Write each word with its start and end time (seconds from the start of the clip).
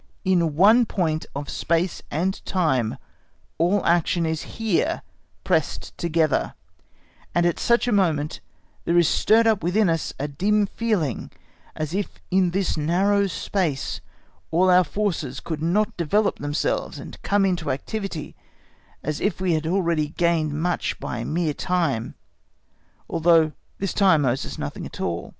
in 0.25 0.55
one 0.55 0.83
point 0.83 1.27
of 1.35 1.47
space 1.47 2.01
and 2.09 2.43
time 2.43 2.97
all 3.59 3.85
action 3.85 4.25
is 4.25 4.57
here 4.57 5.03
pressed 5.43 5.95
together, 5.95 6.55
and 7.35 7.45
at 7.45 7.59
such 7.59 7.87
a 7.87 7.91
moment 7.91 8.39
there 8.83 8.97
is 8.97 9.07
stirred 9.07 9.45
up 9.45 9.61
within 9.61 9.87
us 9.91 10.11
a 10.19 10.27
dim 10.27 10.65
feeling 10.65 11.29
as 11.75 11.93
if 11.93 12.19
in 12.31 12.49
this 12.49 12.75
narrow 12.75 13.27
space 13.27 14.01
all 14.49 14.71
our 14.71 14.83
forces 14.83 15.39
could 15.39 15.61
not 15.61 15.95
develop 15.97 16.39
themselves 16.39 16.97
and 16.97 17.21
come 17.21 17.45
into 17.45 17.69
activity, 17.69 18.35
as 19.03 19.21
if 19.21 19.39
we 19.39 19.53
had 19.53 19.67
already 19.67 20.07
gained 20.07 20.51
much 20.51 20.99
by 20.99 21.23
mere 21.23 21.53
time, 21.53 22.15
although 23.07 23.51
this 23.77 23.93
time 23.93 24.25
owes 24.25 24.47
us 24.47 24.57
nothing 24.57 24.83
at 24.87 24.99
all. 24.99 25.29